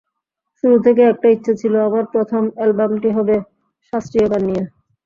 শুরু 0.63 0.75
থেকেই 0.85 1.09
একটা 1.11 1.27
ইচ্ছা 1.35 1.53
ছিল—আমার 1.61 2.05
প্রথম 2.13 2.43
অ্যালবামটি 2.57 3.09
হবে 3.17 3.35
শাস্ত্রীয় 3.93 4.27
গান 4.31 4.43
নিয়ে। 4.49 4.63